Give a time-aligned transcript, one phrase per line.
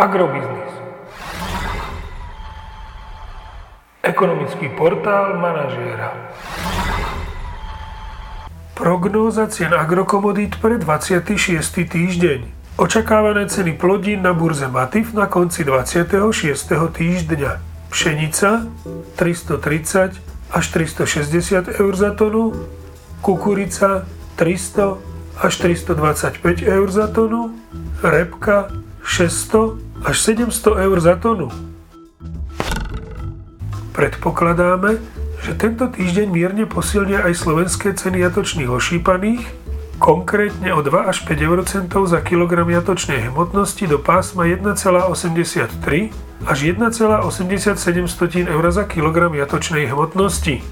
[0.00, 0.72] Agrobiznis.
[4.00, 6.16] Ekonomický portál manažéra.
[8.72, 11.84] Prognóza cien agrokomodít pre 26.
[11.84, 12.40] týždeň.
[12.80, 16.16] Očakávané ceny plodín na burze Matif na konci 26.
[16.96, 17.60] týždňa.
[17.92, 18.72] Pšenica
[19.20, 20.16] 330
[20.48, 22.56] až 360 eur za tonu,
[23.20, 24.08] kukurica
[24.40, 24.96] 300
[25.44, 27.52] až 325 eur za tonu,
[28.00, 28.72] repka
[29.04, 31.48] 600 až 700 eur za tonu.
[33.92, 34.96] Predpokladáme,
[35.44, 39.44] že tento týždeň mierne posilnia aj slovenské ceny jatočných ošípaných,
[40.00, 45.68] konkrétne o 2 až 5 eurocentov za kilogram jatočnej hmotnosti do pásma 1,83
[46.48, 50.64] až 1,87 eur za kilogram jatočnej hmotnosti.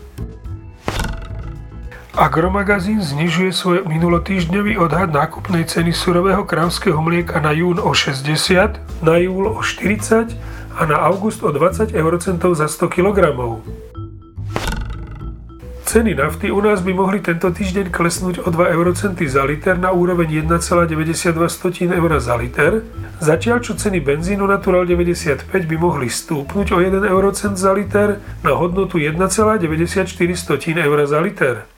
[2.18, 9.22] Agromagazín znižuje svoj minulotýždňový odhad nákupnej ceny surového krávskeho mlieka na jún o 60, na
[9.22, 10.34] júl o 40
[10.74, 13.38] a na august o 20 eurocentov za 100 kg.
[15.86, 19.94] Ceny nafty u nás by mohli tento týždeň klesnúť o 2 eurocenty za liter na
[19.94, 21.38] úroveň 1,92
[21.86, 22.82] eur za liter,
[23.22, 28.58] zatiaľ čo ceny benzínu Natural 95 by mohli stúpnuť o 1 eurocent za liter na
[28.58, 29.62] hodnotu 1,94
[30.82, 31.77] eur za liter.